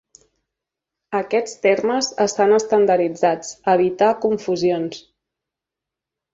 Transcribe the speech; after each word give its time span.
Aquests 1.19 1.53
termes 1.65 2.09
estan 2.25 2.55
estandarditzats 2.57 3.53
evitar 3.77 4.11
confusions. 4.27 5.07